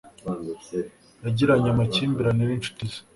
[1.23, 2.99] Yagiranye amakimbirane n'inshuti ze.